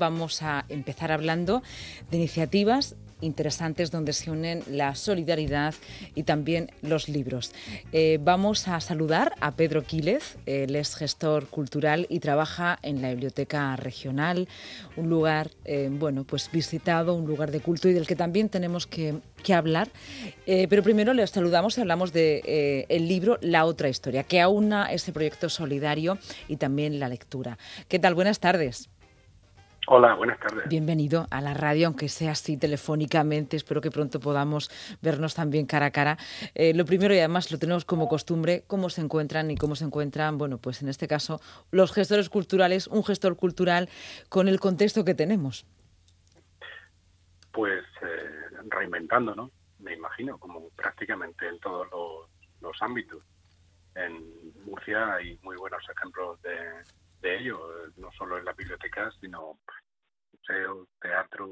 Vamos 0.00 0.40
a 0.42 0.64
empezar 0.70 1.12
hablando 1.12 1.62
de 2.10 2.16
iniciativas 2.16 2.96
interesantes 3.20 3.90
donde 3.90 4.14
se 4.14 4.30
unen 4.30 4.62
la 4.66 4.94
solidaridad 4.94 5.74
y 6.14 6.22
también 6.22 6.70
los 6.80 7.08
libros. 7.08 7.52
Eh, 7.92 8.18
vamos 8.18 8.66
a 8.66 8.80
saludar 8.80 9.34
a 9.40 9.52
Pedro 9.56 9.84
Quílez, 9.84 10.38
él 10.46 10.74
es 10.74 10.94
gestor 10.96 11.48
cultural 11.48 12.06
y 12.08 12.20
trabaja 12.20 12.78
en 12.82 13.02
la 13.02 13.10
Biblioteca 13.10 13.76
Regional, 13.76 14.48
un 14.96 15.10
lugar 15.10 15.50
eh, 15.66 15.90
bueno, 15.92 16.24
pues 16.24 16.50
visitado, 16.50 17.14
un 17.14 17.26
lugar 17.26 17.50
de 17.50 17.60
culto 17.60 17.88
y 17.88 17.92
del 17.92 18.06
que 18.06 18.16
también 18.16 18.48
tenemos 18.48 18.86
que, 18.86 19.20
hablar. 19.52 19.88
Eh, 20.46 20.66
pero 20.70 20.82
primero 20.82 21.12
le 21.12 21.26
saludamos 21.26 21.76
y 21.76 21.80
hablamos 21.80 22.12
del 22.12 22.42
de, 22.42 22.98
libro 23.00 23.36
La 23.42 23.66
otra 23.66 23.88
historia, 23.88 24.22
que 24.22 24.40
aúna 24.40 24.92
ese 24.92 25.12
proyecto 25.12 25.48
solidario 25.48 26.18
y 26.46 26.56
también 26.56 27.00
la 27.00 27.08
lectura. 27.08 27.58
¿Qué 27.88 27.98
tal? 27.98 28.14
Buenas 28.14 28.38
tardes. 28.38 28.88
Hola, 29.92 30.14
buenas 30.14 30.38
tardes. 30.38 30.68
Bienvenido 30.68 31.26
a 31.32 31.40
la 31.40 31.52
radio, 31.52 31.88
aunque 31.88 32.08
sea 32.08 32.30
así 32.30 32.56
telefónicamente. 32.56 33.56
Espero 33.56 33.80
que 33.80 33.90
pronto 33.90 34.20
podamos 34.20 34.70
vernos 35.02 35.34
también 35.34 35.66
cara 35.66 35.86
a 35.86 35.90
cara. 35.90 36.16
Eh, 36.54 36.72
lo 36.74 36.84
primero, 36.84 37.12
y 37.12 37.18
además 37.18 37.50
lo 37.50 37.58
tenemos 37.58 37.84
como 37.84 38.06
costumbre, 38.06 38.62
cómo 38.68 38.88
se 38.88 39.00
encuentran 39.00 39.50
y 39.50 39.56
cómo 39.56 39.74
se 39.74 39.84
encuentran, 39.84 40.38
bueno, 40.38 40.58
pues 40.58 40.80
en 40.82 40.90
este 40.90 41.08
caso, 41.08 41.40
los 41.72 41.92
gestores 41.92 42.30
culturales, 42.30 42.86
un 42.86 43.02
gestor 43.02 43.34
cultural 43.34 43.88
con 44.28 44.46
el 44.46 44.60
contexto 44.60 45.04
que 45.04 45.16
tenemos. 45.16 45.66
Pues 47.50 47.82
eh, 48.02 48.30
reinventando, 48.68 49.34
¿no? 49.34 49.50
Me 49.80 49.94
imagino, 49.94 50.38
como 50.38 50.68
prácticamente 50.76 51.48
en 51.48 51.58
todos 51.58 51.88
los 52.60 52.80
ámbitos. 52.80 53.24
En 53.96 54.22
Murcia 54.64 55.14
hay 55.14 55.36
muy 55.42 55.56
buenos 55.56 55.82
ejemplos 55.90 56.40
de 56.42 56.84
de 57.22 57.38
ello, 57.38 57.60
no 57.96 58.10
solo 58.12 58.38
en 58.38 58.44
las 58.44 58.56
bibliotecas, 58.56 59.14
sino 59.20 59.58
museos, 60.50 60.88
teatro, 61.00 61.48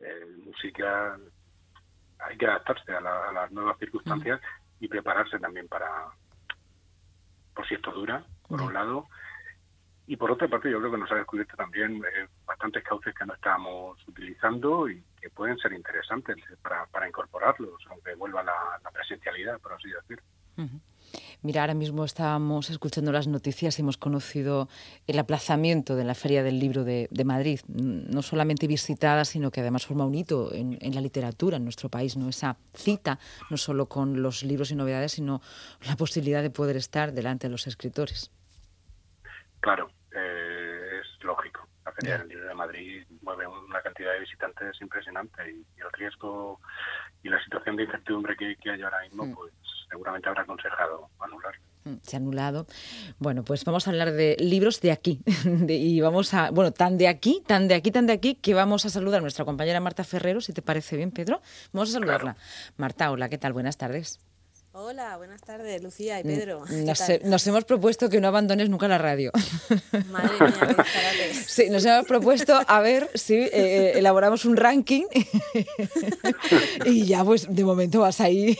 eh, 0.00 0.26
música. 0.44 1.18
Hay 2.18 2.36
que 2.36 2.46
adaptarse 2.46 2.92
a, 2.92 3.00
las 3.00 3.50
nuevas 3.52 3.78
circunstancias 3.78 4.40
y 4.80 4.88
prepararse 4.88 5.38
también 5.38 5.68
para, 5.68 5.88
por 7.54 7.66
si 7.66 7.74
esto 7.74 7.92
dura, 7.92 8.24
por 8.48 8.60
un 8.60 8.74
lado. 8.74 9.06
Y 10.06 10.16
por 10.16 10.30
otra 10.30 10.48
parte, 10.48 10.70
yo 10.70 10.78
creo 10.78 10.90
que 10.90 10.98
nos 10.98 11.12
ha 11.12 11.16
descubierto 11.16 11.54
también 11.54 11.96
eh, 11.96 12.28
bastantes 12.46 12.82
cauces 12.82 13.14
que 13.14 13.26
no 13.26 13.34
estábamos 13.34 13.98
utilizando 14.08 14.88
y 14.88 15.04
que 15.20 15.28
pueden 15.28 15.58
ser 15.58 15.74
interesantes 15.74 16.36
para, 16.62 16.86
para 16.86 17.06
incorporarlos, 17.06 17.84
aunque 17.90 18.14
vuelva 18.14 18.42
la, 18.42 18.90
presencialidad, 18.90 19.60
por 19.60 19.74
así 19.74 19.90
decir. 19.90 20.22
Mira, 21.42 21.60
ahora 21.60 21.74
mismo 21.74 22.04
estábamos 22.04 22.68
escuchando 22.70 23.12
las 23.12 23.28
noticias 23.28 23.78
y 23.78 23.82
hemos 23.82 23.96
conocido 23.96 24.68
el 25.06 25.18
aplazamiento 25.18 25.94
de 25.94 26.04
la 26.04 26.14
Feria 26.14 26.42
del 26.42 26.58
Libro 26.58 26.84
de, 26.84 27.08
Madrid, 27.24 27.60
no 27.68 28.22
solamente 28.22 28.66
visitada, 28.66 29.24
sino 29.24 29.50
que 29.50 29.60
además 29.60 29.86
forma 29.86 30.04
un 30.04 30.14
hito 30.14 30.52
en, 30.52 30.78
la 30.94 31.00
literatura 31.00 31.58
en 31.58 31.64
nuestro 31.64 31.88
país, 31.88 32.16
¿no? 32.16 32.28
Esa 32.28 32.56
cita, 32.74 33.18
no 33.50 33.56
solo 33.56 33.86
con 33.86 34.22
los 34.22 34.42
libros 34.42 34.70
y 34.70 34.74
novedades, 34.74 35.12
sino 35.12 35.40
la 35.86 35.96
posibilidad 35.96 36.42
de 36.42 36.50
poder 36.50 36.76
estar 36.76 37.12
delante 37.12 37.46
de 37.46 37.52
los 37.52 37.66
escritores. 37.66 38.30
Claro, 39.60 39.90
eh, 40.12 41.00
es 41.00 41.24
lógico. 41.24 41.68
La 41.84 41.92
Feria 41.92 42.18
del 42.18 42.28
Libro 42.28 42.48
de 42.48 42.54
Madrid 42.54 43.06
mueve 43.22 43.46
una 43.46 43.80
cantidad 43.80 44.12
de 44.12 44.20
visitantes 44.20 44.80
impresionante 44.80 45.50
y, 45.50 45.64
el 45.80 45.92
riesgo 45.92 46.60
y 47.22 47.28
la 47.28 47.42
situación 47.42 47.76
de 47.76 47.84
incertidumbre 47.84 48.36
que, 48.36 48.70
hay 48.70 48.82
ahora 48.82 49.02
mismo, 49.02 49.26
mm. 49.26 49.34
pues 49.34 49.52
seguramente 49.98 50.28
habrá 50.28 50.42
aconsejado 50.42 51.10
anularlo. 51.18 51.60
Mm, 51.84 51.94
se 52.02 52.16
ha 52.16 52.18
anulado. 52.18 52.66
Bueno, 53.18 53.44
pues 53.44 53.64
vamos 53.64 53.86
a 53.86 53.90
hablar 53.90 54.12
de 54.12 54.36
libros 54.38 54.80
de 54.80 54.92
aquí. 54.92 55.20
y 55.68 56.00
vamos 56.00 56.34
a, 56.34 56.50
bueno, 56.50 56.72
tan 56.72 56.98
de 56.98 57.08
aquí, 57.08 57.42
tan 57.46 57.66
de 57.66 57.74
aquí, 57.74 57.90
tan 57.90 58.06
de 58.06 58.12
aquí, 58.12 58.36
que 58.36 58.54
vamos 58.54 58.86
a 58.86 58.90
saludar 58.90 59.18
a 59.18 59.22
nuestra 59.22 59.44
compañera 59.44 59.80
Marta 59.80 60.04
Ferrero, 60.04 60.40
si 60.40 60.52
te 60.52 60.62
parece 60.62 60.96
bien, 60.96 61.10
Pedro. 61.10 61.40
Vamos 61.72 61.90
a 61.90 61.92
saludarla. 61.94 62.36
Marta, 62.76 63.10
hola, 63.10 63.28
¿qué 63.28 63.38
tal? 63.38 63.52
Buenas 63.52 63.76
tardes. 63.76 64.20
Hola, 64.72 65.16
buenas 65.16 65.40
tardes, 65.40 65.82
Lucía 65.82 66.20
y 66.20 66.24
Pedro. 66.24 66.62
Nos, 67.24 67.46
hemos 67.46 67.64
propuesto 67.64 68.10
que 68.10 68.20
no 68.20 68.28
abandones 68.28 68.68
nunca 68.68 68.86
la 68.86 68.98
radio. 68.98 69.32
Madre 70.10 70.30
mía, 70.38 70.76
qué 70.76 71.34
Sí, 71.34 71.70
nos 71.70 71.84
hemos 71.84 72.06
propuesto 72.06 72.60
a 72.66 72.80
ver 72.80 73.10
si 73.14 73.34
eh, 73.34 73.50
eh, 73.52 73.92
elaboramos 73.96 74.44
un 74.44 74.56
ranking 74.56 75.04
y 76.84 77.06
ya, 77.06 77.24
pues 77.24 77.46
de 77.48 77.64
momento 77.64 78.00
vas 78.00 78.20
ahí 78.20 78.56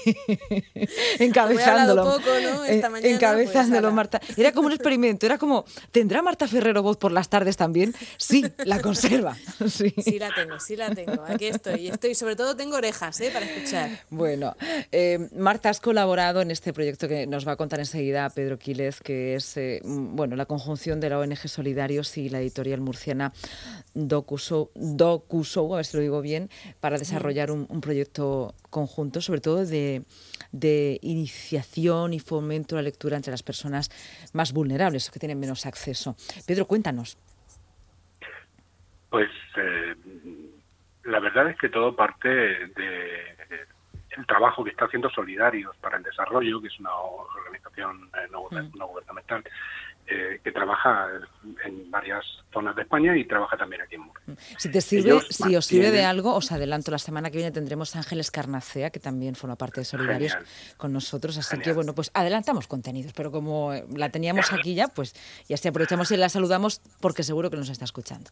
encabezándolo. 1.18 2.04
Poco, 2.04 2.30
¿no? 2.42 2.64
Esta 2.64 2.88
mañana, 2.88 3.14
encabezándolo, 3.14 3.88
pues, 3.88 3.94
Marta. 3.94 4.20
Era 4.36 4.52
como 4.52 4.66
un 4.66 4.72
experimento, 4.72 5.26
era 5.26 5.38
como, 5.38 5.66
¿tendrá 5.92 6.22
Marta 6.22 6.48
Ferrero 6.48 6.82
voz 6.82 6.96
por 6.96 7.12
las 7.12 7.28
tardes 7.28 7.56
también? 7.56 7.94
Sí, 8.16 8.44
la 8.64 8.80
conserva. 8.80 9.36
Sí, 9.68 9.94
sí 9.98 10.18
la 10.18 10.34
tengo, 10.34 10.58
sí 10.58 10.74
la 10.74 10.94
tengo. 10.94 11.22
Aquí 11.28 11.46
estoy. 11.46 11.88
Estoy, 11.88 12.14
sobre 12.14 12.34
todo 12.34 12.56
tengo 12.56 12.76
orejas 12.76 13.20
¿eh? 13.20 13.30
para 13.32 13.44
escuchar. 13.44 13.90
Bueno, 14.10 14.56
eh, 14.90 15.28
Marta, 15.36 15.68
has 15.68 15.80
colaborado 15.98 16.42
en 16.42 16.52
este 16.52 16.72
proyecto 16.72 17.08
que 17.08 17.26
nos 17.26 17.44
va 17.46 17.52
a 17.52 17.56
contar 17.56 17.80
enseguida 17.80 18.30
Pedro 18.30 18.56
Quílez, 18.56 19.00
que 19.00 19.34
es 19.34 19.56
eh, 19.56 19.80
bueno, 19.84 20.36
la 20.36 20.46
conjunción 20.46 21.00
de 21.00 21.10
la 21.10 21.18
ONG 21.18 21.48
Solidarios 21.48 22.16
y 22.18 22.28
la 22.28 22.38
editorial 22.38 22.80
murciana 22.80 23.32
DocuShow, 23.94 24.70
a 25.74 25.76
ver 25.78 25.84
si 25.84 25.96
lo 25.96 26.00
digo 26.04 26.22
bien, 26.22 26.50
para 26.78 26.98
desarrollar 26.98 27.50
un, 27.50 27.66
proyecto 27.80 28.54
conjunto, 28.70 29.20
sobre 29.20 29.40
todo 29.40 29.66
de, 29.66 30.04
iniciación 31.02 32.14
y 32.14 32.20
fomento 32.20 32.76
de 32.76 32.82
la 32.82 32.86
lectura 32.86 33.16
entre 33.16 33.32
las 33.32 33.42
personas 33.42 33.90
más 34.32 34.52
vulnerables, 34.52 35.10
que 35.10 35.18
tienen 35.18 35.40
menos 35.40 35.66
acceso. 35.66 36.14
Pedro, 36.46 36.66
cuéntanos. 36.66 37.18
Pues 39.10 39.30
eh, 39.56 39.96
la 41.06 41.18
verdad 41.18 41.50
es 41.50 41.58
que 41.58 41.68
todo 41.68 41.96
parte 41.96 42.28
de 42.28 42.97
el 44.18 44.26
trabajo 44.26 44.64
que 44.64 44.70
está 44.70 44.86
haciendo 44.86 45.08
Solidarios 45.10 45.76
para 45.76 45.96
el 45.96 46.02
Desarrollo, 46.02 46.60
que 46.60 46.66
es 46.66 46.80
una 46.80 46.92
organización 46.94 48.10
eh, 48.14 48.28
no, 48.30 48.48
mm. 48.50 48.90
gubernamental 48.90 49.44
eh, 50.10 50.40
que 50.42 50.52
trabaja 50.52 51.06
en 51.66 51.90
varias 51.90 52.24
zonas 52.50 52.74
de 52.74 52.82
España 52.82 53.14
y 53.14 53.26
trabaja 53.26 53.58
también 53.58 53.82
aquí 53.82 53.96
en 53.96 54.02
Murcia. 54.02 54.34
Si 54.56 54.70
te 54.70 54.80
sirve, 54.80 55.20
si 55.28 55.54
os 55.54 55.66
sirve 55.66 55.90
de 55.90 56.04
algo, 56.04 56.34
os 56.34 56.50
adelanto, 56.50 56.90
la 56.90 56.98
semana 56.98 57.30
que 57.30 57.36
viene 57.36 57.52
tendremos 57.52 57.94
a 57.94 57.98
Ángeles 57.98 58.30
Carnacea, 58.30 58.88
que 58.88 59.00
también 59.00 59.34
forma 59.34 59.56
parte 59.56 59.82
de 59.82 59.84
Solidarios 59.84 60.36
con 60.78 60.94
nosotros, 60.94 61.36
así 61.36 61.58
que 61.58 61.74
bueno, 61.74 61.94
pues 61.94 62.10
adelantamos 62.14 62.66
contenidos, 62.66 63.12
pero 63.12 63.30
como 63.30 63.74
eh, 63.74 63.84
la 63.94 64.08
teníamos 64.08 64.50
aquí 64.52 64.74
ya, 64.74 64.88
pues 64.88 65.14
ya 65.46 65.58
se 65.58 65.68
aprovechamos 65.68 66.10
y 66.10 66.16
la 66.16 66.30
saludamos 66.30 66.80
porque 67.00 67.22
seguro 67.22 67.50
que 67.50 67.58
nos 67.58 67.68
está 67.68 67.84
escuchando. 67.84 68.30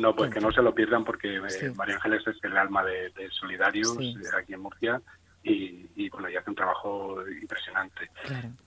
no, 0.00 0.14
pues 0.14 0.30
que 0.30 0.40
no 0.40 0.52
se 0.52 0.62
lo 0.62 0.72
pierdan 0.72 1.04
porque 1.04 1.40
María 1.74 1.96
Ángeles 1.96 2.26
es 2.28 2.36
el 2.44 2.56
alma 2.56 2.84
de, 2.84 3.12
Solidarios 3.30 3.96
aquí 4.38 4.54
en 4.54 4.60
Murcia 4.60 5.02
y, 5.42 6.08
bueno, 6.10 6.28
y 6.28 6.36
hace 6.36 6.50
un 6.50 6.56
trabajo 6.56 7.22
impresionante. 7.28 8.10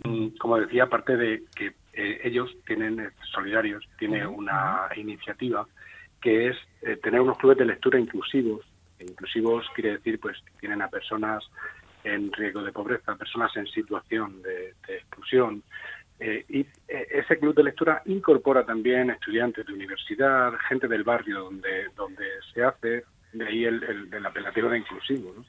Mm, 0.03 0.37
como 0.37 0.59
decía, 0.59 0.83
aparte 0.83 1.15
de 1.15 1.43
que 1.55 1.73
eh, 1.93 2.21
ellos 2.23 2.49
tienen, 2.65 2.99
eh, 2.99 3.09
solidarios, 3.31 3.87
tiene 3.97 4.25
una 4.25 4.89
iniciativa 4.95 5.67
que 6.21 6.49
es 6.49 6.57
eh, 6.81 6.97
tener 6.97 7.21
unos 7.21 7.37
clubes 7.37 7.57
de 7.57 7.65
lectura 7.65 7.99
inclusivos. 7.99 8.65
Inclusivos 8.99 9.65
quiere 9.73 9.93
decir 9.93 10.19
pues 10.19 10.37
que 10.45 10.51
tienen 10.59 10.81
a 10.81 10.87
personas 10.87 11.43
en 12.03 12.31
riesgo 12.31 12.63
de 12.63 12.71
pobreza, 12.71 13.15
personas 13.15 13.55
en 13.57 13.67
situación 13.67 14.41
de, 14.41 14.73
exclusión. 14.87 15.63
y 16.19 16.65
ese 16.87 17.39
club 17.39 17.55
de 17.55 17.63
lectura 17.63 18.01
incorpora 18.05 18.63
también 18.63 19.09
estudiantes 19.09 19.65
de 19.65 19.73
universidad, 19.73 20.53
gente 20.67 20.87
del 20.87 21.03
barrio 21.03 21.45
donde, 21.45 21.87
donde 21.95 22.25
se 22.53 22.63
hace, 22.63 23.03
de 23.33 23.47
ahí 23.47 23.65
el, 23.65 24.09
el, 24.11 24.25
apelativo 24.25 24.69
de 24.69 24.79
inclusivo. 24.79 25.33
¿no? 25.35 25.45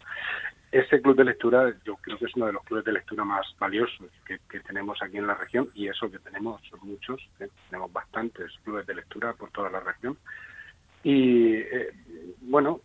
Ese 0.73 1.03
club 1.03 1.17
de 1.17 1.25
lectura 1.25 1.71
yo 1.85 1.97
creo 1.97 2.19
que 2.19 2.25
es 2.25 2.35
uno 2.35 2.47
de 2.47 2.55
los 2.55 2.65
clubes 2.65 2.87
de 2.87 2.93
lectura 2.93 3.25
más 3.25 3.47
valiosos 3.59 4.09
que, 4.27 4.39
tenemos 4.61 5.01
aquí 5.03 5.19
en 5.19 5.27
la 5.27 5.35
región 5.35 5.69
y 5.75 5.87
eso 5.87 6.11
que 6.11 6.19
tenemos 6.19 6.63
son 6.71 6.81
muchos, 6.83 7.21
¿eh? 7.41 7.49
tenemos 7.69 7.93
bastantes 7.93 8.51
clubes 8.65 8.87
de 8.87 8.95
lectura 8.95 9.35
por 9.35 9.51
toda 9.51 9.71
la 9.71 9.81
región. 9.81 10.17
Y 11.05 11.57
eh, 11.57 11.91
bueno, 12.41 12.81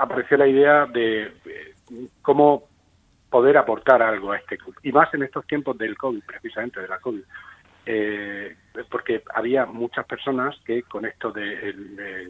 apareció 0.00 0.38
la 0.38 0.46
idea 0.46 0.86
de 0.86 1.34
cómo 2.22 2.64
poder 3.28 3.58
aportar 3.58 4.02
algo 4.02 4.32
a 4.32 4.38
este 4.38 4.56
club, 4.56 4.74
y 4.82 4.90
más 4.90 5.12
en 5.12 5.22
estos 5.22 5.46
tiempos 5.46 5.76
del 5.76 5.98
COVID, 5.98 6.22
precisamente 6.24 6.80
de 6.80 6.88
la 6.88 6.98
COVID. 6.98 7.22
Eh, 7.86 8.56
porque 8.88 9.22
había 9.34 9.66
muchas 9.66 10.06
personas 10.06 10.54
que 10.64 10.82
con 10.82 11.04
esto 11.06 11.32
del 11.32 11.96
de, 11.96 12.22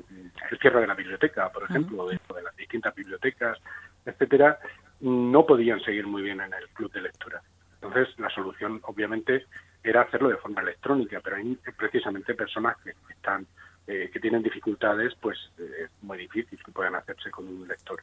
el 0.51 0.59
cierre 0.61 0.81
de 0.81 0.87
la 0.87 0.95
biblioteca, 0.95 1.51
por 1.51 1.65
ejemplo, 1.65 2.07
de, 2.07 2.19
de 2.35 2.43
las 2.43 2.57
distintas 2.57 2.95
bibliotecas, 2.95 3.59
etcétera, 4.05 4.59
no 5.01 5.47
podían 5.47 5.81
seguir 5.81 6.07
muy 6.07 6.23
bien 6.23 6.41
en 6.41 6.53
el 6.53 6.69
club 6.71 6.93
de 6.93 7.03
lectura. 7.03 7.43
Entonces, 7.75 8.09
la 8.19 8.29
solución, 8.31 8.81
obviamente, 8.85 9.47
era 9.83 10.03
hacerlo 10.03 10.29
de 10.29 10.37
forma 10.37 10.61
electrónica, 10.61 11.21
pero 11.23 11.37
hay 11.37 11.59
precisamente 11.77 12.35
personas 12.35 12.77
que 12.83 12.95
están 13.11 13.47
eh, 13.87 14.11
que 14.13 14.21
tienen 14.21 14.43
dificultades, 14.43 15.15
pues 15.21 15.37
eh, 15.59 15.85
es 15.85 15.91
muy 16.03 16.19
difícil 16.19 16.63
que 16.63 16.71
puedan 16.71 16.95
hacerse 16.95 17.31
con 17.31 17.49
un 17.49 17.67
lector. 17.67 18.03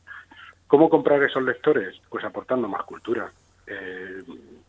¿Cómo 0.67 0.89
comprar 0.89 1.23
esos 1.23 1.43
lectores? 1.43 1.95
Pues 2.09 2.25
aportando 2.25 2.67
más 2.67 2.83
cultura. 2.83 3.31
Eh, 3.67 4.23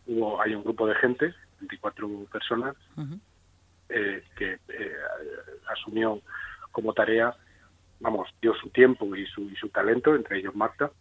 hubo, 0.07 0.41
hay 0.41 0.55
un 0.55 0.63
grupo 0.63 0.87
de 0.87 0.95
gente, 0.95 1.33
24 1.59 2.07
personas, 2.31 2.75
que 3.89 4.59
asumió 5.67 6.21
como 6.71 6.93
tarea, 6.93 7.35
vamos, 7.99 8.29
dio 8.41 8.53
su 8.53 8.69
tiempo 8.69 9.13
y 9.13 9.25
su, 9.25 9.41
y 9.49 9.55
su 9.55 9.67
talento, 9.69 10.15
entre 10.15 10.37
ellos 10.37 10.55
Marta, 10.55 10.91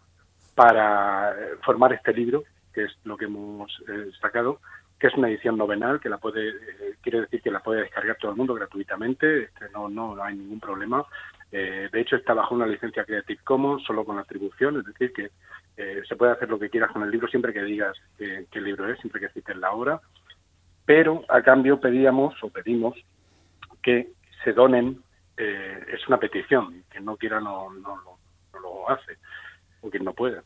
para 0.59 1.31
eh, 1.39 1.57
formar 1.65 1.93
este 1.93 2.13
libro, 2.13 2.43
que 2.75 2.83
es 2.83 2.99
lo 3.05 3.17
que 3.17 3.27
hemos 3.27 3.71
eh, 3.87 4.11
sacado, 4.21 4.61
que 4.99 5.07
es 5.07 5.15
una 5.15 5.29
edición 5.29 5.57
novenal, 5.57 6.01
que 6.01 6.09
la 6.09 6.19
puede, 6.19 6.49
eh, 6.49 6.97
quiere 7.01 7.21
decir 7.21 7.41
que 7.43 7.53
la 7.53 7.61
puede 7.61 7.83
descargar 7.83 8.17
todo 8.17 8.33
el 8.33 8.37
mundo 8.37 8.55
gratuitamente, 8.55 9.45
este, 9.45 9.71
no, 9.73 9.89
no, 9.89 10.21
hay 10.21 10.35
ningún 10.35 10.59
problema. 10.59 11.07
de 11.53 11.89
hecho, 11.93 12.17
está 12.17 12.35
bajo 12.35 12.57
una 12.57 12.67
licencia 12.67 13.05
Creative 13.05 13.41
Commons, 13.45 13.85
solo 13.85 14.05
con 14.05 14.19
atribución, 14.19 14.79
es 14.79 14.85
decir, 14.87 15.13
que 15.13 15.31
se 16.09 16.17
puede 16.17 16.33
hacer 16.33 16.49
lo 16.51 16.59
que 16.59 16.71
quieras 16.71 16.91
con 16.91 17.05
el 17.05 17.11
libro 17.13 17.29
siempre 17.29 17.53
que 17.53 17.63
digas 17.63 17.97
qué 18.19 18.61
libro 18.61 18.89
es, 18.89 18.99
siempre 18.99 19.21
que 19.21 19.29
cites 19.29 19.57
la 19.57 19.71
obra. 19.71 20.01
Pero 20.85 21.23
a 21.29 21.41
cambio 21.41 21.79
pedíamos 21.79 22.35
o 22.43 22.51
pedimos 22.51 22.97
que 23.81 24.11
se 24.43 24.53
donen, 24.53 25.01
es 25.37 26.09
una 26.09 26.19
petición, 26.19 26.83
quien 26.91 27.05
no 27.05 27.17
quiera 27.17 27.41
no, 27.41 27.73
no, 27.73 28.03
no 28.53 28.59
lo 28.61 28.91
hace 28.91 29.17
o 29.81 29.91
quien 29.91 30.05
no 30.05 30.13
pueda. 30.13 30.43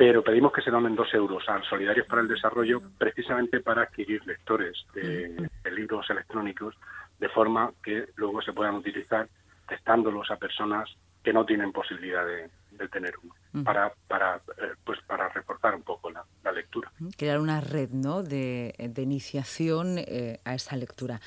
Pero 0.00 0.24
pedimos 0.24 0.50
que 0.50 0.62
se 0.62 0.70
donen 0.70 0.96
dos 0.96 1.12
euros 1.12 1.46
a 1.46 1.62
Solidarios 1.62 2.06
para 2.06 2.22
el 2.22 2.28
Desarrollo 2.28 2.80
precisamente 2.96 3.60
para 3.60 3.82
adquirir 3.82 4.26
lectores 4.26 4.86
de, 4.94 5.46
libros 5.72 6.08
electrónicos 6.08 6.74
de 7.18 7.28
forma 7.28 7.70
que 7.84 8.06
luego 8.16 8.40
se 8.40 8.54
puedan 8.54 8.76
utilizar 8.76 9.26
testándolos 9.68 10.30
a 10.30 10.36
personas 10.36 10.88
que 11.22 11.32
no 11.32 11.44
tienen 11.44 11.72
posibilidad 11.72 12.24
de, 12.24 12.50
de 12.70 12.88
tener 12.88 13.14
uno 13.22 13.34
para, 13.64 13.92
para, 14.06 14.36
eh, 14.36 14.74
pues 14.84 14.98
para 15.06 15.28
reforzar 15.28 15.74
un 15.74 15.82
poco 15.82 16.10
la, 16.10 16.24
lectura. 16.52 16.90
Crear 17.16 17.38
una 17.38 17.60
red 17.60 17.90
¿no? 17.90 18.24
de, 18.24 18.74
iniciación 18.96 19.98
eh, 19.98 20.40
a 20.44 20.54
esa 20.54 20.76
lectura. 20.76 21.20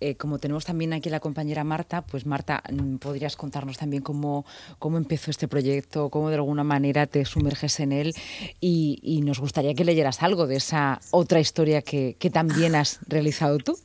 Eh, 0.00 0.14
como 0.16 0.38
tenemos 0.38 0.64
también 0.64 0.92
aquí 0.92 1.10
la 1.10 1.18
compañera 1.18 1.64
Marta, 1.64 2.02
pues 2.02 2.26
Marta, 2.26 2.62
mm, 2.70 2.96
¿podrías 2.96 3.36
contarnos 3.36 3.76
también 3.76 4.02
cómo, 4.02 4.46
cómo 4.78 4.98
empezó 4.98 5.32
este 5.32 5.48
proyecto, 5.48 6.10
cómo 6.10 6.30
de 6.30 6.36
alguna 6.36 6.62
manera 6.62 7.06
te 7.06 7.24
sumerges 7.24 7.80
en 7.80 7.90
él? 7.90 8.12
Y, 8.60 9.00
y 9.02 9.20
nos 9.22 9.40
gustaría 9.40 9.74
que 9.74 9.84
leyeras 9.84 10.22
algo 10.22 10.46
de 10.46 10.56
esa 10.56 11.00
otra 11.10 11.40
historia 11.40 11.82
que, 11.82 12.16
que 12.18 12.30
también 12.30 12.76
has 12.76 13.00
realizado 13.08 13.58
tú. 13.58 13.76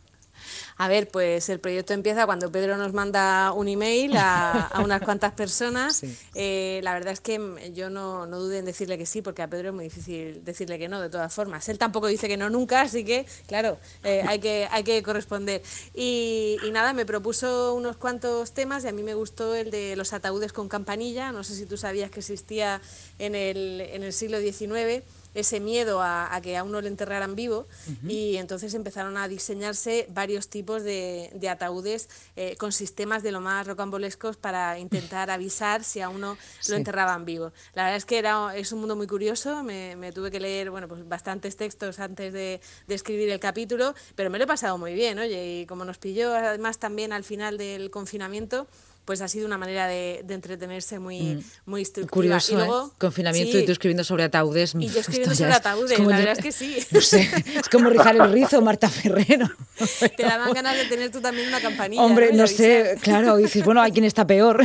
A 0.78 0.88
ver, 0.88 1.10
pues 1.10 1.50
el 1.50 1.60
proyecto 1.60 1.94
empieza 1.94 2.26
cuando 2.26 2.52
Pedro 2.52 2.78
nos 2.78 2.94
manda 2.94 3.52
un 3.52 3.68
email 3.68 4.16
a, 4.18 4.82
unas 4.84 5.02
cuantas 5.02 5.34
personas. 5.34 6.04
Eh, 6.36 6.80
la 6.84 6.94
verdad 6.94 7.14
es 7.14 7.22
que 7.22 7.40
yo 7.74 7.90
no, 7.90 8.26
no 8.26 8.40
dudé 8.40 8.60
en 8.60 8.66
decirle 8.66 8.98
que 8.98 9.06
sí, 9.06 9.22
porque 9.22 9.42
a 9.42 9.50
Pedro 9.50 9.70
es 9.70 9.76
muy 9.76 9.84
difícil 9.86 10.44
decirle 10.44 10.80
que 10.80 10.88
no, 10.88 11.00
de 11.00 11.10
todas 11.10 11.34
formas. 11.34 11.70
Él 11.70 11.78
tampoco 11.78 12.08
dice 12.08 12.28
que 12.28 12.38
no 12.38 12.50
nunca, 12.50 12.82
así 12.82 13.06
que, 13.06 13.26
claro, 13.46 13.78
eh, 14.04 14.24
hay, 14.28 14.40
que, 14.40 14.68
hay 14.72 14.84
que 14.84 15.02
corresponder. 15.04 15.62
Y, 15.94 16.58
y, 16.64 16.72
nada, 16.72 16.94
me 16.94 17.06
propuso 17.06 17.76
unos 17.76 17.98
cuantos 17.98 18.54
temas 18.54 18.84
y 18.84 18.88
a 18.88 18.92
mí 18.92 19.04
me 19.04 19.14
gustó 19.14 19.54
el 19.54 19.70
de 19.70 19.96
los 19.96 20.14
ataúdes 20.14 20.54
con 20.54 20.70
campanilla. 20.70 21.32
No 21.32 21.44
sé 21.44 21.56
si 21.56 21.66
tú 21.66 21.78
sabías 21.78 22.10
que 22.10 22.20
existía 22.20 22.82
en 23.20 23.36
el, 23.36 23.82
en 23.82 24.04
el 24.04 24.14
siglo 24.14 24.40
XIX 24.40 25.04
ese 25.34 25.60
miedo 25.60 26.02
a, 26.02 26.40
que 26.42 26.58
a 26.58 26.64
uno 26.64 26.82
le 26.82 26.88
enterraran 26.88 27.36
vivo 27.36 27.68
y 28.08 28.38
entonces 28.38 28.74
empezaron 28.74 29.18
a 29.18 29.28
diseñarse 29.28 30.08
varios 30.10 30.48
tipos 30.48 30.84
de, 30.84 31.32
ataúdes 31.50 32.10
eh, 32.36 32.56
con 32.58 32.72
sistemas 32.72 33.24
de 33.24 33.32
lo 33.32 33.42
más 33.42 33.68
rocambolescos 33.68 34.38
para 34.38 34.80
intentar 34.80 35.30
avisar 35.32 35.84
si 35.84 36.02
a 36.02 36.10
uno 36.10 36.38
lo 36.70 36.76
enterraban 36.76 37.26
vivo. 37.26 37.52
La 37.74 37.84
verdad 37.84 37.98
es 37.98 38.06
que 38.06 38.18
era, 38.18 38.56
es 38.56 38.72
un 38.72 38.80
mundo 38.80 38.96
muy 38.96 39.08
curioso, 39.08 39.64
me, 39.64 40.12
tuve 40.14 40.32
que 40.32 40.40
leer 40.40 40.70
bueno, 40.70 40.88
pues 40.88 41.08
bastantes 41.08 41.58
textos 41.58 42.00
antes 42.00 42.34
de, 42.34 42.62
de, 42.88 42.96
escribir 42.96 43.30
el 43.30 43.40
capítulo, 43.40 43.96
pero 44.16 44.30
me 44.30 44.38
lo 44.38 44.46
he 44.46 44.48
pasado 44.48 44.78
muy 44.78 44.94
bien, 44.94 45.20
oye, 45.20 45.62
y 45.62 45.66
como 45.66 45.86
nos 45.86 45.98
pilló 45.98 46.34
además 46.34 46.78
también 46.78 47.14
al 47.14 47.24
final 47.24 47.58
del 47.58 47.90
confinamiento, 47.90 48.68
pues 49.06 49.22
ha 49.22 49.28
sido 49.28 49.46
una 49.46 49.58
manera 49.58 49.88
de, 49.88 50.24
entretenerse 50.30 51.00
muy, 51.00 51.20
mm. 51.20 51.44
muy 51.66 51.82
instructiva. 51.82 52.14
Curioso, 52.14 52.54
y 52.54 52.56
luego, 52.56 52.88
¿eh? 52.88 52.96
Confinamiento 52.98 53.58
y 53.58 53.66
tú 53.66 53.72
escribiendo 53.72 54.04
sobre 54.04 54.24
ataúdes. 54.24 54.74
Y 54.80 54.88
yo 54.88 55.00
escribiendo 55.02 55.36
sobre 55.36 55.54
ataúdes, 55.54 56.00
la 56.00 56.18
verdad 56.18 56.38
es 56.38 56.44
que 56.44 56.52
sí. 56.52 56.78
No 56.92 57.02
sé, 57.02 57.30
es 57.56 57.70
como 57.70 57.90
rizar 57.90 58.16
el 58.16 58.32
rizo, 58.32 58.62
Marta 58.62 58.90
Ferrero. 58.90 59.50
Te 60.18 60.24
daban 60.24 60.54
ganas 60.54 60.76
de 60.76 60.86
tener 60.86 61.12
tú 61.12 61.22
también 61.22 61.48
una 61.48 61.60
campanilla. 61.60 62.02
Hombre, 62.02 62.32
no, 62.34 62.48
sé, 62.48 62.98
claro, 63.02 63.36
dices, 63.38 63.64
bueno, 63.66 63.82
hay 63.82 63.92
quien 63.92 64.06
está 64.06 64.26
peor. 64.26 64.64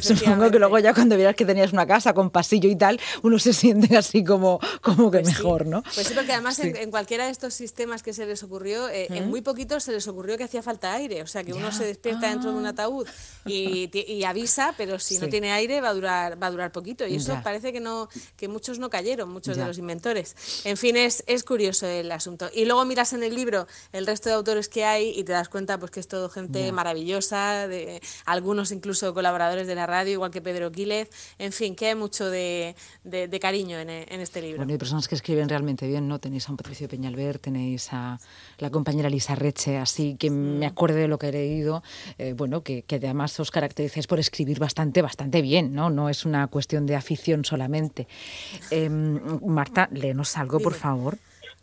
Supongo 0.00 0.50
que 0.50 0.58
luego 0.58 0.78
ya 0.78 0.92
cuando 0.92 1.16
vieras 1.16 1.36
que 1.36 1.44
tenías 1.44 1.72
una 1.72 1.86
casa 1.86 2.12
con 2.12 2.30
pasillo 2.30 2.68
y 2.68 2.76
tal, 2.76 3.00
uno 3.22 3.38
se 3.38 3.52
siente 3.52 3.96
así 3.96 4.24
como, 4.24 4.60
como 4.80 5.10
que 5.10 5.20
pues 5.20 5.38
mejor, 5.38 5.66
¿no? 5.66 5.82
Pues 5.82 6.06
sí, 6.06 6.14
porque 6.14 6.32
además 6.32 6.58
en, 6.58 6.90
cualquiera 6.90 7.26
de 7.26 7.30
estos 7.30 7.54
sistemas 7.54 8.02
que 8.02 8.12
se 8.12 8.26
les 8.26 8.42
ocurrió, 8.42 8.88
eh, 8.88 9.06
en 9.10 9.28
muy 9.28 9.40
poquito 9.40 9.80
se 9.80 9.92
les 9.92 10.06
ocurrió 10.08 10.36
que 10.36 10.44
hacía 10.44 10.62
falta 10.62 10.92
aire, 10.94 11.22
o 11.22 11.26
sea, 11.26 11.44
que 11.44 11.52
uno 11.52 11.72
se 11.72 11.84
despierta 11.84 12.28
dentro 12.28 12.52
de 12.52 12.58
un 12.58 12.66
ah. 12.66 12.70
Ataúd 12.90 13.06
y, 13.46 14.24
avisa, 14.24 14.74
pero 14.76 14.98
si 14.98 15.18
no 15.18 15.28
tiene 15.28 15.52
aire 15.52 15.80
va 15.80 15.88
a 15.88 15.94
durar 15.94 16.40
va 16.40 16.48
a 16.48 16.50
durar 16.50 16.72
poquito 16.72 17.06
y 17.06 17.16
eso 17.16 17.40
parece 17.42 17.72
que 17.72 17.80
no 17.80 18.08
que 18.36 18.48
muchos 18.48 18.78
no 18.78 18.90
cayeron, 18.90 19.30
muchos 19.30 19.56
de 19.56 19.64
los 19.64 19.78
inventores. 19.78 20.36
En 20.64 20.76
fin, 20.76 20.96
es, 20.96 21.24
es 21.26 21.42
curioso 21.44 21.86
el 21.86 22.10
asunto. 22.12 22.50
Y 22.54 22.64
luego 22.64 22.84
miras 22.84 23.12
en 23.12 23.22
el 23.22 23.34
libro 23.34 23.66
el 23.92 24.06
resto 24.06 24.28
de 24.28 24.34
autores 24.34 24.68
que 24.68 24.84
hay 24.84 25.10
y 25.16 25.24
te 25.24 25.32
das 25.32 25.48
cuenta 25.48 25.78
pues 25.78 25.90
que 25.90 26.00
es 26.00 26.08
todo 26.08 26.28
gente 26.28 26.70
maravillosa, 26.72 27.66
de 27.68 28.00
algunos 28.26 28.72
incluso 28.72 29.12
colaboradores 29.14 29.66
de 29.66 29.74
la 29.74 29.86
radio, 29.86 30.12
igual 30.12 30.30
que 30.30 30.40
Pedro 30.40 30.70
Quílez, 30.70 31.08
en 31.38 31.52
fin, 31.52 31.74
que 31.74 31.88
hay 31.88 31.94
mucho 31.94 32.30
de, 32.30 32.74
de, 33.04 33.40
cariño 33.40 33.78
en, 33.78 33.90
en, 33.90 34.20
este 34.20 34.42
libro. 34.42 34.58
Bueno, 34.58 34.72
hay 34.72 34.78
personas 34.78 35.08
que 35.08 35.14
escriben 35.14 35.48
realmente 35.48 35.86
bien, 35.86 36.06
¿no? 36.08 36.18
Tenéis 36.18 36.48
a 36.48 36.50
un 36.50 36.56
Patricio 36.56 36.88
Peñalver, 36.88 37.38
tenéis 37.38 37.88
a 37.92 38.20
la 38.58 38.70
compañera 38.70 39.08
Lisa 39.08 39.34
Reche, 39.34 39.78
así 39.78 40.16
que 40.16 40.30
me 40.30 40.66
acuerdo 40.66 40.96
de 40.96 41.08
lo 41.08 41.18
que 41.18 41.28
he 41.28 41.32
leído, 41.32 41.82
eh, 42.18 42.34
bueno, 42.36 42.62
que, 42.62 42.79
que 42.82 42.96
además 42.96 43.38
os 43.40 43.50
caracterizáis 43.50 44.06
por 44.06 44.18
escribir 44.18 44.58
bastante, 44.58 45.02
bastante 45.02 45.42
bien, 45.42 45.74
¿no? 45.74 45.90
No 45.90 46.08
es 46.08 46.24
una 46.24 46.46
cuestión 46.48 46.86
de 46.86 46.96
afición 46.96 47.44
solamente. 47.44 48.06
Em, 48.70 49.20
Marta, 49.46 49.88
léenos 49.92 50.36
algo, 50.36 50.60
por 50.60 50.74
favor. 50.74 51.18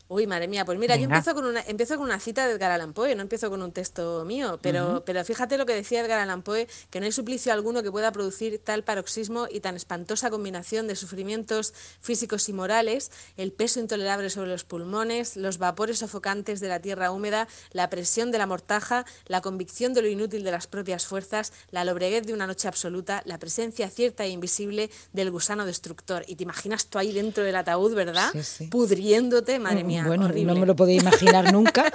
Uy, 0.09 0.25
madre 0.25 0.47
mía, 0.47 0.63
pues 0.63 0.79
mira, 0.79 0.95
yo 0.95 1.03
empiezo 1.03 1.35
con, 1.35 1.45
una, 1.45 1.61
empiezo 1.67 1.97
con 1.97 2.05
una 2.05 2.17
cita 2.17 2.47
de 2.47 2.53
Edgar 2.53 2.71
Allan 2.71 2.93
Poe, 2.93 3.13
no 3.13 3.23
empiezo 3.23 3.49
con 3.49 3.61
un 3.61 3.73
texto 3.73 4.23
mío, 4.23 4.57
pero, 4.61 5.03
pero 5.05 5.23
fíjate 5.25 5.57
lo 5.57 5.65
que 5.65 5.73
decía 5.73 5.99
Edgar 5.99 6.19
Allan 6.19 6.43
Poe, 6.43 6.65
que 6.89 7.01
no 7.01 7.05
hay 7.05 7.11
suplicio 7.11 7.51
alguno 7.51 7.83
que 7.83 7.91
pueda 7.91 8.13
producir 8.13 8.57
tal 8.63 8.85
paroxismo 8.85 9.47
y 9.51 9.59
tan 9.59 9.75
espantosa 9.75 10.29
combinación 10.29 10.87
de 10.87 10.95
sufrimientos 10.95 11.73
físicos 11.99 12.47
y 12.47 12.53
morales, 12.53 13.11
el 13.35 13.51
peso 13.51 13.81
intolerable 13.81 14.29
sobre 14.29 14.49
los 14.49 14.63
pulmones, 14.63 15.35
los 15.35 15.57
vapores 15.57 15.99
sofocantes 15.99 16.61
de 16.61 16.69
la 16.69 16.79
tierra 16.79 17.11
húmeda, 17.11 17.49
la 17.73 17.89
presión 17.89 18.31
de 18.31 18.37
la 18.37 18.47
mortaja, 18.47 19.05
la 19.25 19.41
convicción 19.41 19.93
de 19.93 20.03
lo 20.03 20.07
inútil 20.07 20.45
de 20.45 20.51
las 20.51 20.67
propias 20.67 21.05
fuerzas, 21.05 21.51
la 21.69 21.83
lobreguez 21.83 22.25
de 22.25 22.33
una 22.33 22.47
noche 22.47 22.69
absoluta, 22.69 23.23
la 23.25 23.39
presencia 23.39 23.89
cierta 23.89 24.23
e 24.23 24.29
invisible 24.29 24.89
del 25.11 25.31
gusano 25.31 25.65
destructor. 25.65 26.23
Y 26.27 26.37
te 26.37 26.43
imaginas 26.43 26.85
tú 26.85 26.97
ahí 26.97 27.11
dentro 27.11 27.43
del 27.43 27.57
ataúd, 27.57 27.93
¿verdad? 27.93 28.31
Pudriéndote, 28.69 29.59
madre 29.59 29.83
mía 29.83 29.96
bueno, 30.05 30.27
no 30.27 30.55
me 30.55 30.65
lo 30.65 30.75
podía 30.75 30.99
imaginar 30.99 31.51
nunca. 31.53 31.85